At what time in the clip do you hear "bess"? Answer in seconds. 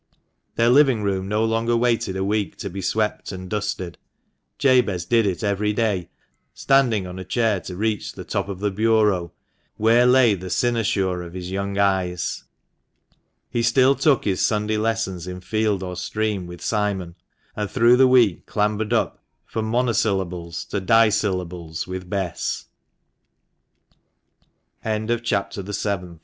22.09-22.65